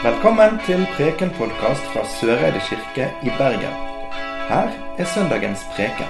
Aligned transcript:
Velkommen 0.00 0.54
til 0.64 0.80
Preken-podkast 0.94 1.90
fra 1.92 2.00
Søreide 2.08 2.60
kirke 2.64 3.10
i 3.20 3.32
Bergen. 3.36 3.74
Her 4.48 4.70
er 4.96 5.04
søndagens 5.04 5.60
preken. 5.74 6.08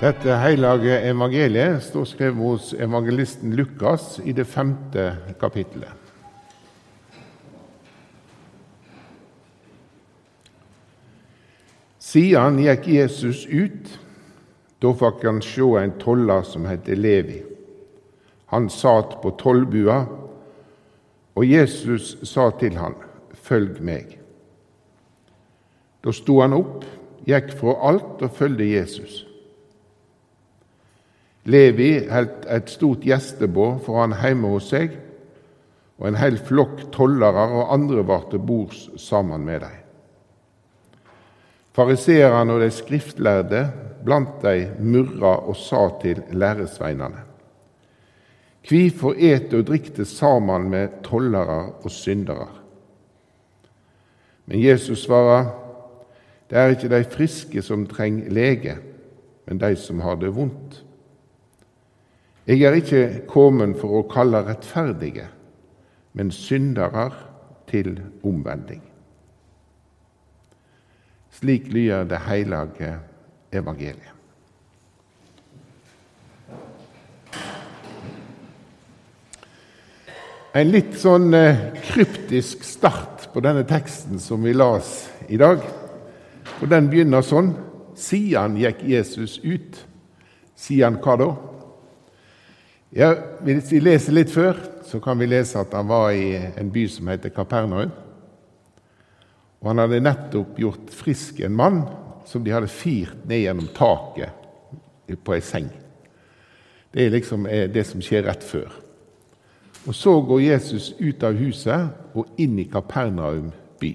Dette 0.00 0.38
hellige 0.42 0.96
evangeliet 1.06 1.78
står 1.86 2.08
skrevet 2.10 2.42
hos 2.42 2.72
evangelisten 2.74 3.54
Lukas 3.54 4.18
i 4.24 4.34
det 4.34 4.48
femte 4.50 5.04
kapittelet. 5.38 5.94
Siden 12.02 12.58
gikk 12.58 12.88
Jesus 12.90 13.46
ut. 13.46 13.98
Da 14.82 14.96
fikk 15.04 15.28
han 15.30 15.38
se 15.46 15.76
en 15.78 15.94
toller 16.02 16.42
som 16.42 16.66
het 16.66 16.90
Levi. 16.90 17.44
Han 18.50 18.66
satt 18.66 19.20
på 19.22 19.30
tollbua, 19.38 20.08
og 21.34 21.46
Jesus 21.46 22.16
sa 22.22 22.50
til 22.50 22.76
han, 22.76 22.94
'Følg 23.34 23.80
meg'. 23.80 24.18
Da 26.04 26.12
sto 26.12 26.40
han 26.40 26.52
opp, 26.52 26.84
gikk 27.26 27.52
fra 27.58 27.74
alt 27.90 28.22
og 28.22 28.30
fulgte 28.30 28.64
Jesus. 28.64 29.26
Levi 31.44 32.08
holdt 32.08 32.46
et 32.52 32.70
stort 32.70 33.04
gjestebord 33.04 33.80
for 33.84 34.00
han 34.00 34.16
hjemme 34.16 34.48
hos 34.48 34.70
seg, 34.72 34.96
og 36.00 36.08
en 36.08 36.20
hel 36.20 36.38
flokk 36.38 36.86
tollere 36.92 37.46
og 37.52 37.72
andre 37.74 38.04
var 38.08 38.26
til 38.30 38.38
bords 38.38 38.88
sammen 39.00 39.44
med 39.44 39.60
dem. 39.60 39.80
Fariseerne 41.76 42.52
og 42.56 42.60
de 42.64 42.70
skriftlærde 42.74 43.64
blant 44.04 44.40
dem 44.42 44.80
murra 44.80 45.36
og 45.46 45.56
sa 45.56 45.86
til 46.02 46.22
læresveinene.: 46.32 47.29
Hvorfor 48.68 49.16
et 49.16 49.54
og 49.56 49.66
drikk 49.66 49.94
det 49.96 50.06
sammen 50.06 50.68
med 50.70 51.00
tollere 51.06 51.72
og 51.80 51.90
syndere? 51.90 52.48
Men 54.46 54.62
Jesus 54.62 55.04
svarer, 55.06 55.48
det 56.50 56.58
er 56.58 56.74
ikke 56.74 56.90
de 56.90 57.04
friske 57.04 57.62
som 57.62 57.86
trenger 57.86 58.30
lege, 58.30 58.76
men 59.46 59.60
de 59.60 59.76
som 59.76 60.00
har 60.00 60.18
det 60.20 60.34
vondt. 60.34 60.84
Jeg 62.46 62.62
er 62.66 62.74
ikke 62.74 63.22
kommet 63.30 63.76
for 63.78 64.00
å 64.00 64.06
kalle 64.10 64.42
rettferdige, 64.42 65.28
men 66.18 66.32
syndere 66.34 67.10
til 67.70 68.00
omvending. 68.26 68.82
Slik 71.30 71.70
lyder 71.70 72.08
det 72.10 72.18
hellige 72.26 72.96
evangeliet. 73.52 74.19
En 80.50 80.66
litt 80.66 80.96
sånn 80.98 81.30
eh, 81.36 81.58
kryptisk 81.92 82.64
start 82.66 83.28
på 83.30 83.42
denne 83.44 83.62
teksten 83.70 84.18
som 84.18 84.42
vi 84.42 84.50
las 84.56 85.04
i 85.30 85.38
dag. 85.38 85.62
Og 86.58 86.66
Den 86.70 86.88
begynner 86.90 87.22
sånn 87.26 87.52
Siden 88.00 88.56
gikk 88.56 88.80
Jesus 88.88 89.36
ut. 89.44 89.76
Siden 90.56 90.96
hva 91.04 91.16
da? 91.20 91.28
Ja, 92.96 93.10
Hvis 93.44 93.70
vi 93.74 93.82
leser 93.82 94.16
litt 94.16 94.32
før, 94.32 94.56
så 94.88 95.02
kan 95.04 95.20
vi 95.20 95.28
lese 95.28 95.60
at 95.60 95.74
han 95.76 95.90
var 95.90 96.14
i 96.16 96.32
en 96.34 96.72
by 96.72 96.86
som 96.88 97.10
heter 97.12 97.34
Kapernaum. 97.34 97.92
Og 99.60 99.68
han 99.68 99.82
hadde 99.84 100.00
nettopp 100.00 100.58
gjort 100.58 100.90
frisk 100.96 101.42
en 101.44 101.54
mann 101.60 101.82
som 102.26 102.42
de 102.42 102.54
hadde 102.56 102.72
firt 102.72 103.26
ned 103.28 103.44
gjennom 103.44 103.68
taket 103.76 105.12
på 105.20 105.36
ei 105.36 105.44
seng. 105.44 105.68
Det 106.90 107.04
er 107.04 107.12
liksom 107.12 107.44
det 107.44 107.84
som 107.86 108.00
skjer 108.02 108.24
rett 108.30 108.46
før. 108.46 108.72
Og 109.86 109.94
Så 109.94 110.20
går 110.20 110.40
Jesus 110.40 110.92
ut 111.00 111.22
av 111.22 111.38
huset 111.40 112.14
og 112.14 112.28
inn 112.38 112.58
i 112.60 112.68
Kapernaum 112.68 113.50
by. 113.80 113.94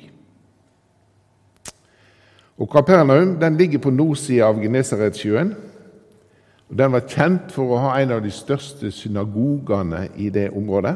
Og 2.57 2.69
Kapernaum 2.71 3.35
den 3.39 3.57
ligger 3.59 3.83
på 3.83 3.93
nordsida 3.93 4.47
av 4.47 4.61
Genesaretsjøen. 4.63 5.53
Og 6.69 6.77
Den 6.77 6.91
var 6.95 7.05
kjent 7.05 7.51
for 7.53 7.75
å 7.75 7.81
ha 7.83 7.99
en 7.99 8.15
av 8.15 8.23
de 8.23 8.31
største 8.33 8.89
synagogene 8.91 10.07
i 10.17 10.31
det 10.33 10.49
området. 10.55 10.95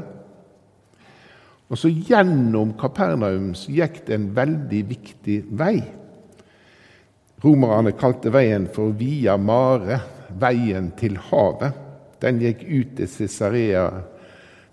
Og 1.69 1.77
så 1.77 1.91
Gjennom 1.93 2.73
Kapernaum 2.79 3.53
så 3.53 3.71
gikk 3.71 4.01
det 4.07 4.15
en 4.15 4.29
veldig 4.35 4.83
viktig 4.89 5.43
vei. 5.59 5.75
Romerne 7.43 7.93
kalte 7.95 8.33
veien 8.33 8.65
for 8.73 8.95
Via 8.97 9.37
Mare, 9.37 9.99
veien 10.41 10.89
til 10.97 11.19
havet. 11.29 11.77
Den 12.19 12.41
gikk 12.41 12.65
ut 12.65 12.95
til 12.97 13.07
Cesarea 13.07 13.85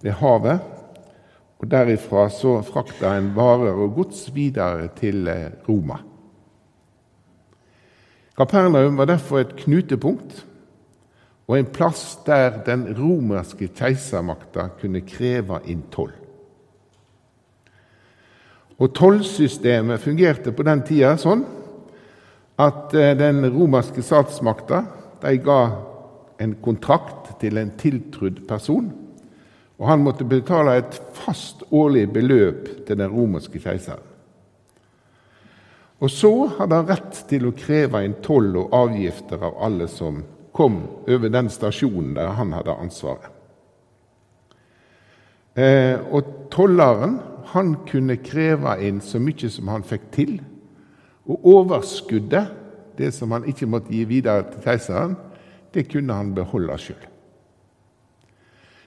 ved 0.02 0.18
havet. 0.20 0.60
Og 1.56 1.70
Derifra 1.70 2.26
så 2.28 2.58
frakta 2.66 3.14
en 3.16 3.32
varer 3.36 3.72
og 3.72 3.94
gods 3.96 4.26
videre 4.34 4.90
til 4.98 5.28
Roma. 5.68 6.02
Kapernaum 8.36 8.98
var 8.98 9.08
derfor 9.08 9.40
et 9.40 9.56
knutepunkt 9.56 10.42
og 11.46 11.58
en 11.58 11.68
plass 11.72 12.18
der 12.26 12.58
den 12.66 12.88
romerske 12.98 13.70
keisermakta 13.72 14.68
kunne 14.80 15.00
kreve 15.06 15.62
inn 15.70 15.86
toll. 15.94 16.12
Og 18.76 18.92
Tollsystemet 18.92 20.02
fungerte 20.02 20.52
på 20.52 20.66
den 20.66 20.82
tida 20.84 21.14
sånn 21.16 21.46
at 22.60 22.92
den 22.92 23.46
romerske 23.52 24.04
statsmakta 24.04 24.82
ga 25.22 25.60
en 26.42 26.52
kontrakt 26.60 27.38
til 27.40 27.56
en 27.56 27.72
tiltrudd 27.80 28.42
person, 28.48 28.90
og 29.76 29.88
han 29.90 30.04
måtte 30.04 30.24
betale 30.24 30.78
et 30.80 30.98
fast 31.16 31.64
årlig 31.70 32.06
beløp 32.14 32.68
til 32.88 32.98
den 32.98 33.12
romerske 33.12 33.60
keiseren. 33.60 34.04
Og 36.00 36.12
så 36.12 36.30
hadde 36.58 36.76
han 36.76 36.88
rett 36.90 37.22
til 37.28 37.46
å 37.48 37.54
kreve 37.56 38.02
inn 38.04 38.18
toll 38.24 38.50
og 38.60 38.74
avgifter 38.76 39.40
av 39.40 39.56
alle 39.64 39.88
som 39.88 40.20
kom 40.56 40.82
over 41.08 41.32
den 41.32 41.48
stasjonen 41.52 42.14
der 42.16 42.34
han 42.36 42.52
hadde 42.56 42.76
ansvaret. 42.76 43.32
Eh, 45.56 45.96
og 46.12 46.50
tolleren 46.52 47.16
han 47.52 47.78
kunne 47.88 48.18
kreve 48.20 48.74
inn 48.84 49.00
så 49.00 49.20
mye 49.22 49.48
som 49.52 49.72
han 49.72 49.84
fikk 49.88 50.08
til. 50.12 50.36
Og 51.26 51.48
overskuddet, 51.56 52.52
det 52.96 53.12
som 53.16 53.32
han 53.32 53.48
ikke 53.48 53.68
måtte 53.68 53.92
gi 53.92 54.04
videre 54.08 54.44
til 54.50 54.64
keiseren, 54.64 55.16
det 55.72 55.88
kunne 55.92 56.16
han 56.16 56.34
beholde 56.36 56.76
sjøl. 56.80 57.15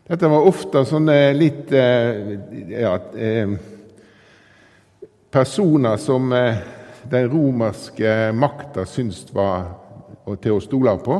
Dette 0.09 0.25
var 0.25 0.41
ofte 0.49 0.81
sånne 0.89 1.15
litt 1.37 1.69
eh, 1.69 2.31
ja, 2.73 2.95
eh, 3.13 3.51
Personer 5.29 5.99
som 6.01 6.31
den 7.09 7.27
romerske 7.29 8.13
makta 8.33 8.87
syntes 8.89 9.27
var 9.29 9.67
til 10.41 10.55
å 10.55 10.63
stole 10.63 10.95
på. 11.05 11.17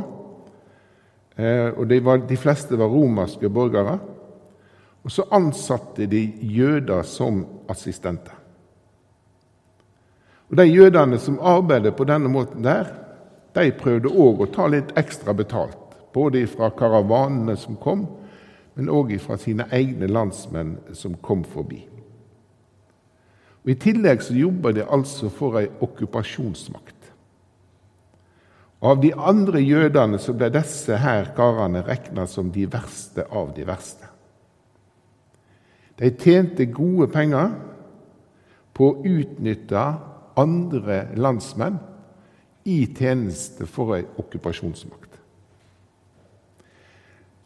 Og 1.38 1.84
de, 1.86 1.98
var, 2.02 2.24
de 2.26 2.38
fleste 2.42 2.74
var 2.74 2.90
romerske 2.90 3.46
borgere. 3.54 3.94
Og 5.06 5.14
så 5.14 5.28
ansatte 5.30 6.08
de 6.10 6.24
jøder 6.42 7.06
som 7.06 7.44
assistenter. 7.70 8.34
Og 10.50 10.58
De 10.58 10.66
jødene 10.66 11.18
som 11.22 11.38
arbeidet 11.38 11.94
på 11.94 12.08
denne 12.10 12.28
måten, 12.28 12.66
der, 12.66 12.90
de 13.54 13.70
prøvde 13.78 14.10
òg 14.10 14.42
å 14.42 14.50
ta 14.50 14.66
litt 14.66 14.90
ekstra 14.98 15.38
betalt. 15.38 15.78
Både 16.10 16.42
fra 16.50 16.72
karavanene 16.74 17.54
som 17.54 17.78
kom, 17.78 18.08
men 18.74 18.90
òg 18.92 19.16
fra 19.22 19.36
sine 19.40 19.66
egne 19.74 20.08
landsmenn 20.10 20.76
som 20.96 21.16
kom 21.22 21.42
forbi. 21.44 21.82
Og 23.64 23.74
I 23.74 23.76
tillegg 23.80 24.22
så 24.24 24.36
jobba 24.36 24.72
de 24.72 24.86
altså 24.86 25.28
for 25.32 25.58
ei 25.60 25.68
okkupasjonsmakt. 25.84 26.96
Av 28.80 28.96
de 29.02 29.10
andre 29.12 29.60
jødene 29.60 30.18
så 30.22 30.32
ble 30.32 30.48
disse 30.54 30.96
her 30.96 31.34
karene 31.36 31.82
regna 31.84 32.24
som 32.30 32.48
de 32.52 32.64
verste 32.70 33.26
av 33.28 33.52
de 33.56 33.66
verste. 33.68 34.08
De 36.00 36.08
tjente 36.16 36.64
gode 36.72 37.10
penger 37.12 37.52
på 38.72 38.88
å 38.88 39.02
utnytte 39.04 39.82
andre 40.40 41.02
landsmenn 41.20 41.76
i 42.64 42.86
tjeneste 42.96 43.68
for 43.68 43.98
ei 43.98 44.06
okkupasjonsmakt. 44.20 45.09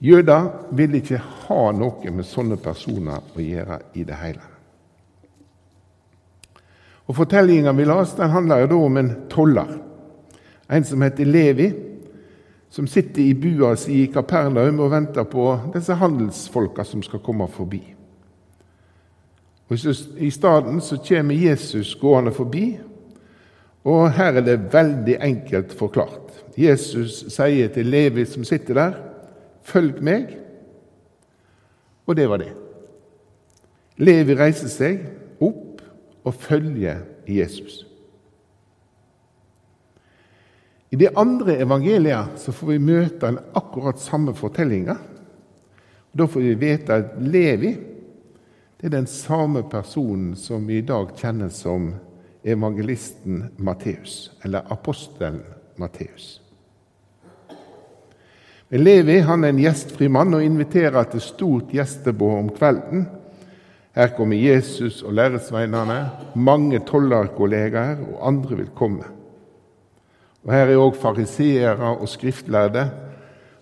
Jøder 0.03 0.51
ville 0.75 0.99
ikke 1.01 1.21
ha 1.47 1.61
noe 1.77 2.11
med 2.13 2.27
sånne 2.29 2.59
personer 2.61 3.23
å 3.35 3.41
gjøre 3.41 3.79
i 3.95 4.05
det 4.05 4.19
hele. 4.21 4.51
Og 7.05 7.17
Fortellinga 7.19 7.73
vi 7.77 7.85
las, 7.85 8.15
den 8.17 8.33
handler 8.33 8.65
jo 8.65 8.71
da 8.73 8.79
om 8.87 8.97
en 9.01 9.13
toller 9.33 9.75
en 10.67 10.85
som 10.85 11.03
heter 11.03 11.25
Levi, 11.25 11.73
som 12.71 12.87
sitter 12.87 13.23
i 13.23 13.35
bua 13.35 13.75
si 13.77 14.01
i 14.03 14.11
Kapernaum 14.11 14.81
og 14.83 14.91
venter 14.91 15.27
på 15.31 15.45
disse 15.75 15.95
handelsfolka 16.01 16.85
som 16.89 17.05
skal 17.05 17.23
komme 17.23 17.47
forbi. 17.53 17.83
Og 19.69 19.79
I 20.19 20.31
stedet 20.33 20.75
så 20.85 20.99
kommer 21.09 21.35
Jesus 21.39 21.95
gående 22.01 22.33
forbi, 22.35 22.67
og 23.85 24.11
her 24.17 24.41
er 24.41 24.45
det 24.45 24.73
veldig 24.73 25.17
enkelt 25.21 25.73
forklart. 25.77 26.33
Jesus 26.57 27.25
sier 27.35 27.69
til 27.73 27.91
Levi 27.93 28.25
som 28.27 28.45
sitter 28.49 28.81
der, 28.81 28.97
'Følg 29.65 30.03
meg', 30.03 30.37
og 32.07 32.17
det 32.17 32.29
var 32.29 32.37
det. 32.37 32.53
Levi 33.97 34.35
reiser 34.35 34.69
seg 34.69 35.01
opp 35.41 35.81
og 36.25 36.35
følger 36.35 37.01
Jesus. 37.29 37.87
I 40.91 40.97
de 40.97 41.09
andre 41.17 41.57
evangeliene 41.59 42.39
så 42.39 42.53
får 42.53 42.67
vi 42.67 42.79
møte 42.79 43.27
den 43.27 43.41
akkurat 43.57 43.99
samme 43.99 44.35
fortellinga. 44.35 44.95
Da 46.15 46.27
får 46.27 46.41
vi 46.41 46.55
vite 46.55 46.95
at 46.95 47.17
Levi 47.19 47.73
det 48.85 48.91
er 48.91 48.99
den 48.99 49.07
samme 49.09 49.63
personen 49.65 50.35
som 50.37 50.67
vi 50.69 50.79
i 50.79 50.85
dag 50.85 51.15
kjenner 51.17 51.49
som 51.49 51.95
evangelisten 52.45 53.47
Matteus, 53.57 54.29
eller 54.45 54.67
apostelen 54.69 55.41
Matteus. 55.81 56.44
Levi 58.81 59.21
han 59.23 59.45
er 59.45 59.53
en 59.53 59.61
gjestfri 59.63 60.09
mann 60.11 60.35
og 60.35 60.43
inviterer 60.43 61.07
til 61.13 61.23
stort 61.23 61.71
gjestebord 61.71 62.39
om 62.41 62.49
kvelden. 62.57 63.05
Her 63.95 64.11
kommer 64.17 64.41
Jesus 64.41 65.03
og 65.07 65.15
læresveinene, 65.15 65.99
mange 66.35 66.81
tollerkollegaer 66.83 68.01
og 68.03 68.25
andre 68.33 68.59
vil 68.59 68.73
komme. 68.75 69.07
Og 70.43 70.53
Her 70.53 70.73
er 70.73 70.81
òg 70.83 70.99
fariseere 70.99 71.93
og 71.95 72.09
skriftlærde, 72.11 72.89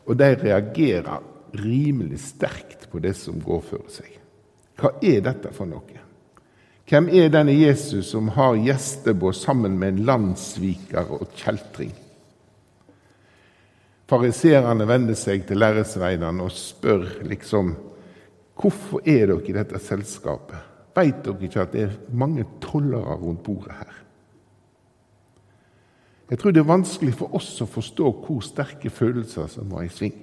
og 0.08 0.16
de 0.18 0.30
reagerer 0.40 1.20
rimelig 1.60 2.22
sterkt 2.24 2.88
på 2.90 2.98
det 2.98 3.12
som 3.16 3.36
går 3.44 3.60
for 3.68 3.84
seg. 3.92 4.16
Hva 4.80 4.94
er 5.04 5.20
dette 5.28 5.52
for 5.52 5.68
noe? 5.68 6.00
Hvem 6.88 7.10
er 7.12 7.28
denne 7.32 7.52
Jesus 7.54 8.08
som 8.10 8.32
har 8.34 8.56
gjestebord 8.58 9.36
sammen 9.38 9.76
med 9.78 9.92
en 9.92 10.06
landssviker 10.08 11.12
og 11.14 11.28
kjeltring? 11.36 11.92
Fariseerne 14.12 14.84
vender 14.84 15.16
seg 15.16 15.46
til 15.48 15.56
læresveinene 15.56 16.44
og 16.44 16.52
spør 16.52 17.06
liksom 17.24 17.70
hvorfor 18.60 19.00
er 19.08 19.30
dere 19.30 19.48
i 19.48 19.54
dette 19.56 19.78
selskapet. 19.80 20.58
Vet 20.92 21.22
dere 21.24 21.46
ikke 21.48 21.62
at 21.62 21.72
det 21.72 21.86
er 21.86 21.94
mange 22.12 22.44
tollere 22.60 23.16
rundt 23.16 23.40
bordet 23.46 23.72
her? 23.78 23.94
Jeg 26.28 26.38
tror 26.38 26.52
det 26.52 26.60
er 26.60 26.68
vanskelig 26.68 27.14
for 27.16 27.38
oss 27.40 27.54
å 27.64 27.68
forstå 27.68 28.12
hvor 28.26 28.44
sterke 28.44 28.92
følelser 28.92 29.48
som 29.48 29.72
var 29.72 29.88
i 29.88 29.90
sving. 29.92 30.20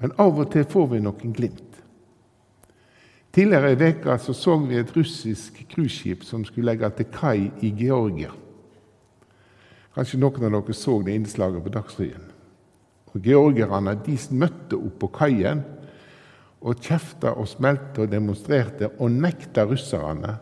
Men 0.00 0.16
av 0.16 0.40
og 0.40 0.48
til 0.54 0.64
får 0.64 0.90
vi 0.94 1.04
noen 1.04 1.36
glimt. 1.36 1.76
Tidligere 3.36 3.74
i 3.74 3.80
veka 3.84 4.16
så, 4.16 4.32
så 4.32 4.56
vi 4.64 4.80
et 4.80 4.96
russisk 4.96 5.60
cruiseskip 5.68 6.24
som 6.24 6.48
skulle 6.48 6.72
legge 6.72 6.88
til 6.96 7.12
kai 7.12 7.50
i 7.60 7.76
Georgia. 7.84 8.32
Kanskje 9.94 10.24
noen 10.24 10.48
av 10.48 10.62
dere 10.62 10.80
så 10.80 11.02
det 11.04 11.20
innslaget 11.20 11.68
på 11.68 11.76
Dagsrevyen. 11.76 12.29
Og 13.14 13.22
Georgierne 13.24 13.96
de 14.06 14.16
møtte 14.38 14.78
opp 14.78 15.00
på 15.02 15.10
kaien 15.14 15.64
og 16.60 16.82
kjefta 16.84 17.32
og 17.40 17.48
smelte 17.48 18.04
og 18.04 18.12
demonstrerte 18.12 18.92
og 18.98 19.10
nekta 19.10 19.64
russerne 19.66 20.36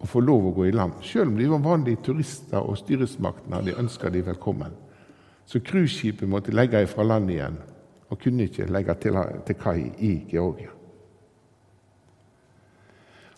å 0.00 0.08
få 0.08 0.20
lov 0.20 0.50
å 0.50 0.54
gå 0.56 0.68
i 0.68 0.74
land, 0.74 0.98
selv 1.02 1.32
om 1.32 1.38
de 1.38 1.48
var 1.48 1.62
vanlige 1.64 2.02
turister 2.04 2.60
og 2.60 2.78
styresmaktene 2.78 3.60
hadde 3.60 3.76
ønska 3.80 4.10
de 4.12 4.22
velkommen. 4.26 4.72
Så 5.46 5.60
cruiseskipet 5.64 6.28
måtte 6.28 6.54
legge 6.54 6.82
ifra 6.84 7.04
land 7.04 7.30
igjen 7.32 7.58
og 8.08 8.20
kunne 8.20 8.46
ikke 8.46 8.68
legge 8.70 8.94
til, 9.00 9.18
til 9.46 9.58
kai 9.60 9.78
i 9.98 10.14
Georgia. 10.30 10.70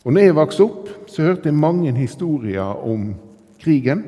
Og 0.06 0.14
når 0.14 0.22
jeg 0.22 0.36
vokste 0.38 0.66
opp, 0.66 0.90
så 1.10 1.24
hørte 1.26 1.50
jeg 1.50 1.58
mange 1.58 1.90
historier 1.96 2.82
om 2.86 3.08
krigen. 3.58 4.04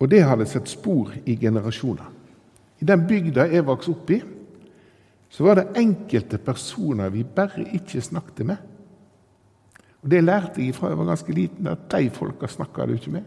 Og 0.00 0.08
det 0.08 0.22
hadde 0.24 0.48
sett 0.48 0.68
spor 0.68 1.12
i 1.28 1.36
generasjoner. 1.36 2.08
I 2.80 2.88
den 2.88 3.04
bygda 3.06 3.44
jeg 3.50 3.66
vokste 3.68 3.92
opp 3.92 4.12
i, 4.14 4.20
så 5.30 5.44
var 5.44 5.58
det 5.58 5.78
enkelte 5.78 6.40
personer 6.42 7.12
vi 7.12 7.22
bare 7.24 7.66
ikke 7.76 8.00
snakket 8.02 8.46
med. 8.46 8.56
Og 10.00 10.08
Det 10.10 10.24
lærte 10.24 10.64
jeg 10.64 10.74
fra 10.74 10.88
jeg 10.88 10.98
var 10.98 11.10
ganske 11.12 11.32
liten, 11.32 11.66
at 11.66 11.90
de 11.92 12.10
folka 12.10 12.48
snakka 12.48 12.86
du 12.86 12.94
ikke 12.96 13.12
med. 13.12 13.24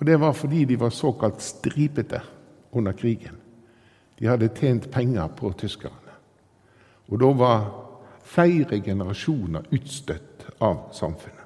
Og 0.00 0.06
Det 0.06 0.20
var 0.20 0.32
fordi 0.32 0.64
de 0.64 0.80
var 0.80 0.90
såkalt 0.90 1.42
stripete 1.42 2.20
under 2.72 2.92
krigen. 2.92 3.36
De 4.18 4.26
hadde 4.26 4.48
tjent 4.48 4.90
penger 4.90 5.28
på 5.28 5.52
tyskerne. 5.52 6.16
Og 7.08 7.20
da 7.20 7.32
var 7.32 7.64
flere 8.24 8.80
generasjoner 8.80 9.68
utstøtt 9.70 10.46
av 10.60 10.88
samfunnet. 10.92 11.43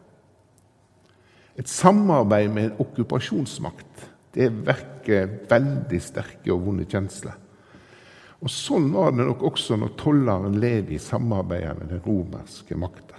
Et 1.58 1.68
samarbeid 1.68 2.52
med 2.54 2.68
en 2.68 2.80
okkupasjonsmakt 2.84 4.08
det 4.38 4.48
vekker 4.52 5.30
veldig 5.50 6.00
sterke 6.02 6.52
og 6.54 6.66
vonde 6.66 6.84
kjensler. 6.88 7.36
Og 8.38 8.52
Sånn 8.52 8.90
var 8.94 9.14
det 9.14 9.24
nok 9.26 9.42
også 9.48 9.78
når 9.80 9.96
tolleren 9.98 10.60
Levi 10.62 11.00
samarbeidet 11.02 11.74
med 11.80 11.90
den 11.90 12.02
romerske 12.04 12.76
makta. 12.78 13.16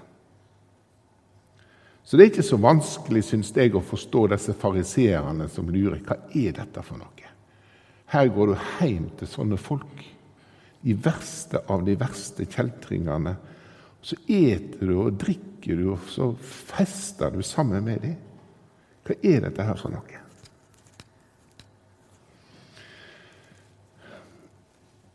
Så 2.08 2.18
det 2.18 2.24
er 2.24 2.32
ikke 2.32 2.46
så 2.48 2.58
vanskelig, 2.64 3.26
syns 3.28 3.52
jeg, 3.54 3.74
å 3.76 3.84
forstå 3.86 4.24
disse 4.32 4.56
fariseerne 4.58 5.50
som 5.52 5.68
lurer. 5.70 6.00
Hva 6.08 6.16
er 6.32 6.56
dette 6.58 6.86
for 6.86 6.98
noe? 6.98 7.34
Her 8.10 8.32
går 8.34 8.50
du 8.50 8.56
hjem 8.80 9.12
til 9.20 9.30
sånne 9.30 9.60
folk, 9.62 10.00
de 10.82 10.96
verste 11.04 11.60
av 11.70 11.84
de 11.86 11.94
verste 12.00 12.48
kjeltringene. 12.50 13.36
Så 14.02 14.16
eter 14.26 14.88
du 14.88 14.96
og 14.96 15.20
drikker 15.22 15.78
du, 15.78 15.92
og 15.94 16.08
så 16.10 16.32
fester 16.40 17.36
du 17.36 17.44
sammen 17.46 17.86
med 17.86 18.02
dem. 18.08 18.18
Hva 19.10 19.16
er 19.26 19.40
dette 19.42 19.66
her 19.66 19.78
for 19.80 19.90
noe? 19.90 20.20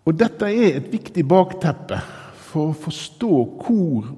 Og 0.04 0.16
Dette 0.18 0.48
er 0.50 0.80
et 0.80 0.88
viktig 0.90 1.22
bakteppe 1.30 2.00
for 2.48 2.72
å 2.72 2.78
forstå 2.88 3.30
hvor 3.62 4.10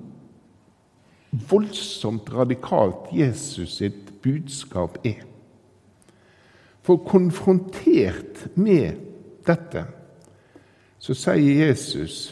voldsomt 1.50 2.32
radikalt 2.32 3.12
Jesus 3.12 3.76
sitt 3.82 4.10
budskap 4.24 4.96
er. 5.04 5.20
For 6.80 7.04
konfrontert 7.04 8.46
med 8.56 8.96
dette 9.44 9.84
så 11.04 11.14
sier 11.14 11.66
Jesus 11.66 12.30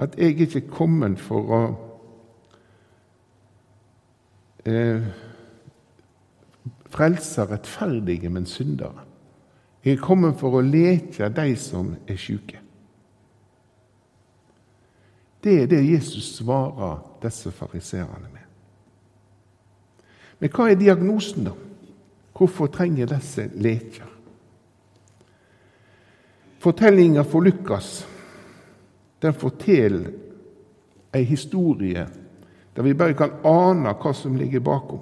at 0.00 0.16
jeg 0.16 0.32
er 0.32 0.46
ikke 0.48 0.70
kommet 0.72 1.20
for 1.20 1.52
å 1.52 1.64
eh, 4.64 5.10
frelse 6.90 7.46
rettferdige, 7.46 8.28
men 8.28 8.46
syndere. 8.46 9.06
Jeg 9.84 9.96
er 9.96 10.02
kommet 10.04 10.36
for 10.40 10.58
å 10.58 10.64
leke 10.64 11.30
de 11.32 11.54
som 11.56 11.94
er 12.08 12.18
syke. 12.20 12.60
Det 15.40 15.62
er 15.62 15.66
det 15.70 15.80
Jesus 15.86 16.34
svarer 16.36 16.98
disse 17.22 17.50
fariseerne 17.50 18.28
med. 18.28 18.46
Men 20.40 20.52
hva 20.52 20.68
er 20.68 20.80
diagnosen, 20.80 21.48
da? 21.48 21.54
Hvorfor 22.36 22.68
trenger 22.72 23.08
disse 23.08 23.48
leker? 23.56 24.08
Fortellinga 26.60 27.24
for 27.24 27.44
Lukas 27.44 28.06
den 29.20 29.36
forteller 29.36 30.10
ei 31.12 31.24
historie 31.24 32.06
der 32.76 32.82
vi 32.82 32.94
bare 32.94 33.16
kan 33.16 33.32
ane 33.44 33.92
hva 34.00 34.12
som 34.14 34.36
ligger 34.36 34.60
bakom. 34.64 35.00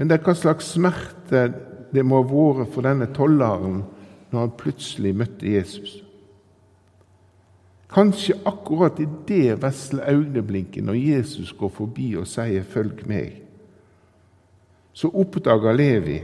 Men 0.00 0.08
det 0.08 0.16
er 0.16 0.24
hva 0.24 0.32
slags 0.32 0.70
smerte 0.78 1.50
det 1.92 2.02
må 2.08 2.22
ha 2.22 2.24
vært 2.24 2.70
for 2.72 2.86
denne 2.88 3.10
tolleren 3.12 3.82
når 4.30 4.38
han 4.38 4.54
plutselig 4.56 5.10
møtte 5.20 5.44
Jesus. 5.44 5.98
Kanskje 7.92 8.38
akkurat 8.48 8.96
i 9.02 9.08
det 9.28 9.58
vesle 9.60 10.06
øyeblikket 10.08 10.86
når 10.86 10.96
Jesus 10.96 11.50
går 11.52 11.68
forbi 11.74 12.14
og 12.16 12.30
sier 12.30 12.64
'følg 12.64 13.04
meg', 13.04 13.42
så 14.92 15.10
oppdager 15.12 15.76
Levi 15.76 16.22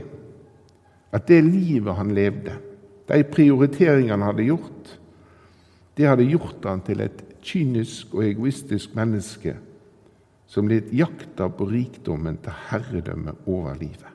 at 1.13 1.27
det 1.27 1.43
livet 1.43 1.95
han 1.95 2.15
levde, 2.15 2.57
de 3.07 3.23
prioriteringene 3.23 4.11
han 4.11 4.21
hadde 4.21 4.43
gjort, 4.43 4.99
det 5.97 6.07
hadde 6.07 6.31
gjort 6.31 6.65
han 6.65 6.81
til 6.81 7.01
et 7.01 7.23
kynisk 7.41 8.15
og 8.15 8.25
egoistisk 8.25 8.95
menneske 8.95 9.55
som 10.47 10.67
litt 10.67 10.93
jakta 10.95 11.49
på 11.51 11.67
rikdommen 11.69 12.39
til 12.43 12.55
herredømme 12.69 13.35
over 13.45 13.75
livet. 13.79 14.13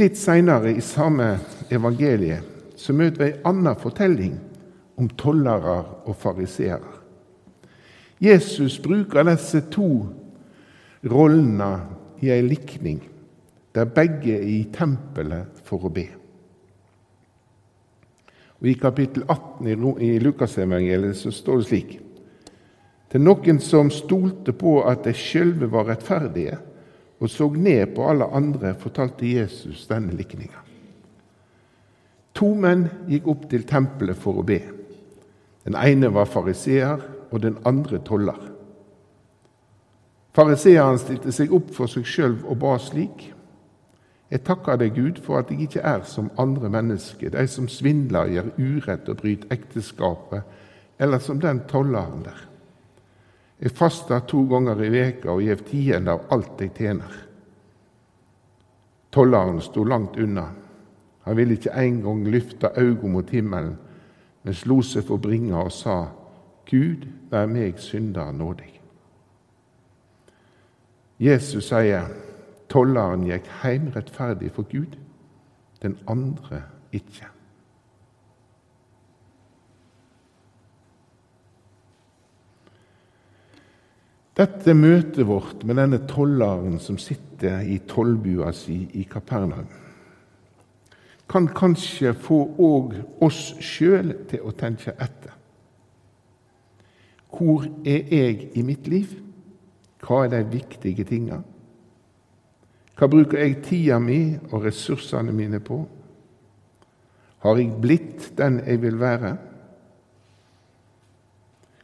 Litt 0.00 0.18
seinere 0.18 0.72
i 0.74 0.82
samme 0.82 1.36
evangeliet 1.70 2.76
så 2.80 2.96
møter 2.96 3.20
vi 3.20 3.30
en 3.30 3.48
annen 3.52 3.78
fortelling 3.78 4.34
om 4.98 5.10
tollere 5.20 5.76
og 6.08 6.16
fariseere. 6.18 7.00
Jesus 8.22 8.80
bruker 8.82 9.26
disse 9.28 9.60
to 9.70 9.88
rollene 11.10 11.70
i 12.24 12.32
en 12.32 12.48
likning, 12.48 13.00
der 13.74 13.90
begge 13.90 14.38
er 14.38 14.48
i 14.48 14.60
tempelet 14.72 15.62
for 15.66 15.86
å 15.86 15.92
be. 15.92 16.06
Og 18.62 18.70
I 18.70 18.76
kapittel 18.80 19.26
18 19.28 20.00
i 20.00 20.14
Lukasevangeliet 20.22 21.20
står 21.20 21.60
det 21.60 21.68
slik 21.68 21.94
Til 23.14 23.22
noen 23.22 23.60
som 23.62 23.92
stolte 23.94 24.50
på 24.58 24.80
at 24.90 25.04
de 25.06 25.12
sjølve 25.14 25.68
var 25.70 25.86
rettferdige, 25.86 26.56
og 27.22 27.30
så 27.30 27.46
ned 27.46 27.92
på 27.94 28.08
alle 28.10 28.26
andre, 28.34 28.72
fortalte 28.74 29.28
Jesus 29.28 29.84
denne 29.86 30.16
likninga. 30.18 30.58
To 32.34 32.48
menn 32.58 32.88
gikk 33.06 33.28
opp 33.30 33.44
til 33.52 33.62
tempelet 33.70 34.18
for 34.18 34.40
å 34.40 34.42
be. 34.42 34.56
Den 35.62 35.76
ene 35.78 36.10
var 36.10 36.26
fariseer, 36.26 37.04
og 37.30 37.44
den 37.44 37.54
andre 37.62 38.00
toller. 38.02 38.40
Fariseeren 40.34 40.98
stilte 40.98 41.30
seg 41.34 41.54
opp 41.54 41.70
for 41.76 41.90
seg 41.90 42.08
sjøl 42.10 42.34
og 42.42 42.58
ba 42.64 42.72
slik. 42.82 43.28
Jeg 44.34 44.42
takker 44.42 44.80
deg, 44.80 44.98
Gud, 44.98 45.20
for 45.22 45.38
at 45.38 45.52
jeg 45.54 45.68
ikke 45.68 45.84
er 45.86 46.02
som 46.10 46.32
andre 46.34 46.66
mennesker, 46.80 47.30
de 47.30 47.46
som 47.46 47.70
svindler, 47.70 48.32
gjør 48.34 48.50
urett 48.58 49.06
og 49.14 49.22
bryter 49.22 49.54
ekteskapet, 49.54 50.42
eller 50.98 51.22
som 51.22 51.38
den 51.38 51.62
tolleren 51.70 52.26
der. 52.26 52.42
Jeg 53.64 53.72
faster 53.72 54.20
to 54.28 54.42
ganger 54.44 54.82
i 54.84 54.90
veka 54.92 55.32
og 55.32 55.40
gjev 55.40 55.62
tiende 55.64 56.12
av 56.12 56.26
alt 56.34 56.60
jeg 56.60 56.74
tjener. 56.76 57.14
Tolleren 59.14 59.62
sto 59.64 59.86
langt 59.88 60.18
unna. 60.20 60.50
Han 61.24 61.36
ville 61.38 61.56
ikke 61.56 61.72
engang 61.80 62.26
løfte 62.28 62.74
øynene 62.76 63.12
mot 63.14 63.30
himmelen, 63.32 63.78
men 64.44 64.54
slo 64.54 64.82
seg 64.84 65.06
for 65.08 65.16
bringa 65.16 65.62
og 65.64 65.72
sa, 65.72 65.96
Gud, 66.68 67.06
vær 67.30 67.48
meg 67.48 67.80
synder 67.80 68.32
nådig. 68.36 68.68
Jesus 71.24 71.70
sier, 71.70 72.10
tolleren 72.68 73.24
gikk 73.30 73.48
heim 73.62 73.88
rettferdig 73.96 74.52
for 74.52 74.68
Gud, 74.68 74.98
den 75.80 75.96
andre 76.10 76.66
ikke. 76.92 77.33
Dette 84.34 84.74
møtet 84.74 85.22
vårt 85.28 85.62
med 85.62 85.78
denne 85.78 86.00
tolleren 86.10 86.80
som 86.82 86.98
sitter 86.98 87.62
i 87.70 87.78
tollbua 87.86 88.50
si 88.56 88.80
i 88.98 89.04
Kapernaum, 89.06 89.68
kan 91.30 91.46
kanskje 91.54 92.12
få 92.18 92.40
òg 92.60 92.96
oss 93.24 93.54
sjøl 93.62 94.10
til 94.28 94.42
å 94.44 94.52
tenke 94.58 94.92
etter. 94.98 95.32
Hvor 97.34 97.64
er 97.86 98.10
jeg 98.10 98.50
i 98.58 98.62
mitt 98.66 98.90
liv? 98.90 99.14
Hva 100.04 100.24
er 100.24 100.34
de 100.34 100.42
viktige 100.52 101.06
tinga? 101.08 101.40
Hva 102.94 103.08
bruker 103.10 103.40
jeg 103.40 103.62
tida 103.64 103.98
mi 104.02 104.36
og 104.50 104.66
ressursene 104.66 105.32
mine 105.34 105.62
på? 105.64 105.80
Har 107.42 107.58
jeg 107.58 107.72
blitt 107.80 108.28
den 108.38 108.60
jeg 108.66 108.82
vil 108.82 109.00
være? 109.00 109.32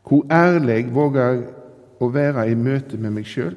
Hvor 0.06 0.26
ærlig 0.34 0.84
våger 0.94 1.26
jeg 1.30 1.48
å 2.00 2.08
være 2.12 2.46
i 2.48 2.56
møte 2.56 2.98
med 3.00 3.14
meg 3.18 3.28
sjøl? 3.28 3.56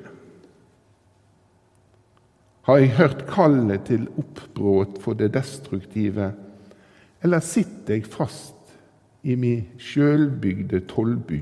Har 2.64 2.80
jeg 2.80 2.96
hørt 2.96 3.26
kallet 3.28 3.88
til 3.90 4.06
oppbrudd 4.20 5.00
for 5.04 5.20
det 5.20 5.34
destruktive, 5.36 6.32
eller 7.24 7.44
sitter 7.44 7.98
jeg 7.98 8.08
fast 8.12 8.76
i 9.24 9.36
min 9.40 9.66
sjølbygde 9.80 10.84
tollbu 10.92 11.40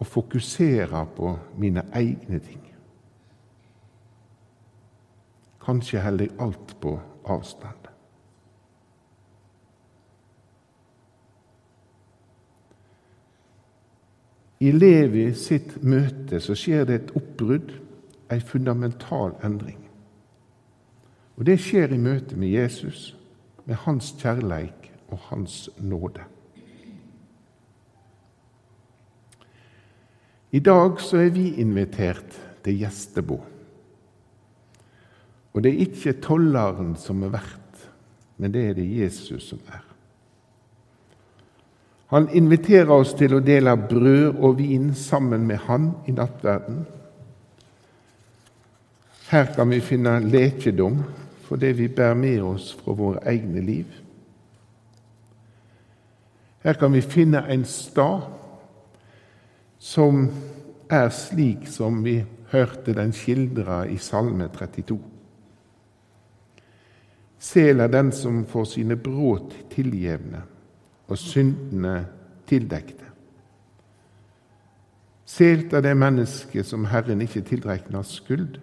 og 0.00 0.06
fokuserer 0.06 1.10
på 1.16 1.34
mine 1.58 1.86
egne 1.94 2.38
ting? 2.46 2.62
Kanskje 5.60 6.02
holder 6.02 6.30
jeg 6.30 6.38
alt 6.46 6.74
på 6.82 6.94
avstand. 7.30 7.79
I 14.60 14.72
Levi 14.76 15.30
sitt 15.40 15.78
møte 15.80 16.40
så 16.44 16.52
skjer 16.58 16.84
det 16.88 16.96
et 16.98 17.12
oppbrudd, 17.16 17.72
en 18.30 18.42
fundamental 18.44 19.32
endring. 19.44 19.78
Og 21.40 21.46
Det 21.48 21.56
skjer 21.64 21.94
i 21.94 21.98
møte 21.98 22.36
med 22.36 22.52
Jesus, 22.52 23.14
med 23.64 23.80
hans 23.86 24.12
kjærleik 24.20 24.90
og 25.08 25.18
hans 25.30 25.70
nåde. 25.80 26.26
I 30.52 30.60
dag 30.60 31.00
så 31.00 31.22
er 31.24 31.30
vi 31.32 31.54
invitert 31.62 32.36
til 32.64 32.78
gjestebod. 32.82 33.40
Og 35.54 35.62
det 35.62 35.72
er 35.72 35.86
ikke 35.86 36.18
tolleren 36.20 36.96
som 36.98 37.22
er 37.22 37.32
verdt, 37.32 37.86
men 38.36 38.52
det 38.52 38.66
er 38.68 38.74
det 38.76 38.90
Jesus 39.00 39.48
som 39.48 39.62
er. 39.72 39.89
Han 42.10 42.26
inviterer 42.34 42.90
oss 42.90 43.12
til 43.14 43.36
å 43.36 43.42
dele 43.44 43.76
brød 43.78 44.40
og 44.42 44.56
vin 44.58 44.88
sammen 44.98 45.44
med 45.46 45.62
Han 45.68 45.92
i 46.10 46.14
nattverden. 46.16 46.82
Her 49.30 49.52
kan 49.54 49.70
vi 49.70 49.78
finne 49.78 50.16
lekedom 50.24 51.04
for 51.46 51.62
det 51.62 51.76
vi 51.78 51.86
bærer 51.86 52.18
med 52.18 52.42
oss 52.42 52.72
fra 52.74 52.96
våre 52.98 53.22
egne 53.30 53.62
liv. 53.62 53.86
Her 56.66 56.74
kan 56.82 56.92
vi 56.92 57.00
finne 57.00 57.44
en 57.46 57.62
stad 57.64 58.26
som 59.78 60.26
er 60.90 61.08
slik 61.14 61.68
som 61.70 62.02
vi 62.04 62.18
hørte 62.50 62.92
den 62.98 63.14
skildra 63.14 63.84
i 63.86 64.02
Salme 64.02 64.50
32. 64.50 64.98
Sel 67.38 67.80
er 67.80 67.88
den 67.88 68.10
som 68.12 68.42
får 68.50 68.72
sine 68.74 68.98
brudd 68.98 69.54
tilgjevne 69.70 70.42
og 71.10 71.18
syndene 71.18 72.04
tildekte. 72.48 73.06
Selt 75.30 75.72
er 75.74 75.84
det 75.84 75.94
mennesket 75.98 76.66
som 76.66 76.88
Herren 76.90 77.22
ikke 77.22 77.44
tilregner 77.46 78.02
skyld, 78.06 78.58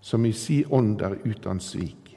som 0.00 0.24
i 0.26 0.32
si 0.34 0.62
ånd 0.66 1.02
er 1.04 1.18
uten 1.26 1.60
svik. 1.62 2.16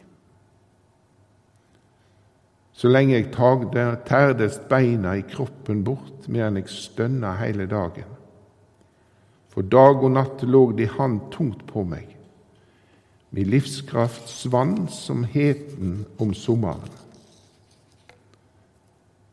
Så 2.73 2.89
lenge 2.89 3.13
jeg 3.13 3.29
tagde, 3.35 3.83
tærdes 4.07 4.57
beina 4.69 5.13
i 5.13 5.25
kroppen 5.29 5.83
bort, 5.85 6.25
medan 6.27 6.57
jeg 6.57 6.71
stønna 6.73 7.35
hele 7.37 7.67
dagen. 7.69 8.09
For 9.53 9.61
dag 9.61 10.01
og 10.01 10.15
natt 10.15 10.41
lå 10.49 10.63
de 10.73 10.87
hand 10.89 11.29
tungt 11.31 11.67
på 11.69 11.85
meg. 11.85 12.09
Min 13.29 13.49
livskraft 13.53 14.25
svann 14.29 14.87
som 14.89 15.23
heten 15.29 16.01
om 16.21 16.33
sommeren. 16.33 17.02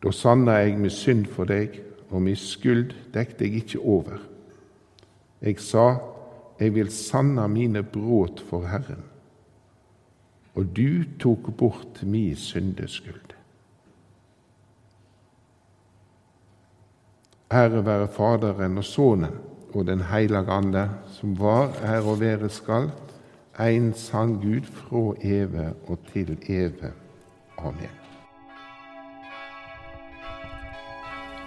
Da 0.02 0.12
sanna 0.12 0.60
jeg 0.62 0.78
med 0.80 0.90
synd 0.90 1.26
for 1.28 1.48
deg, 1.48 1.76
og 2.10 2.22
min 2.24 2.36
skyld 2.36 2.94
dekte 3.14 3.44
jeg 3.44 3.62
ikke 3.62 3.80
over. 3.80 4.22
Jeg 5.40 5.60
sa, 5.60 5.98
jeg 6.60 6.74
vil 6.74 6.90
sanna 6.92 7.46
mine 7.48 7.82
brudd 7.82 8.40
for 8.48 8.66
Herren, 8.68 9.04
og 10.54 10.72
du 10.76 11.04
tok 11.20 11.52
bort 11.56 12.02
min 12.02 12.36
syndeskyld. 12.36 13.36
Ære 17.52 17.84
være 17.86 18.08
Faderen 18.08 18.78
og 18.78 18.84
Sønnen 18.84 19.38
og 19.74 19.86
Den 19.86 20.00
hellige 20.00 20.50
Ande, 20.50 20.90
som 21.06 21.38
var, 21.38 21.74
er 21.82 22.06
og 22.06 22.20
være 22.20 22.48
skal, 22.48 22.90
en 23.60 23.92
sann 23.94 24.38
Gud 24.40 24.66
fra 24.72 25.14
evig 25.22 25.72
og 25.88 25.98
til 26.12 26.38
evig. 26.48 26.92
Amen. 27.58 27.99